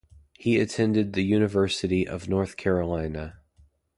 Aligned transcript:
He 0.35 0.59
attended 0.59 1.13
the 1.13 1.21
University 1.21 2.07
of 2.07 2.27
North 2.27 2.57
Carolina. 2.57 3.37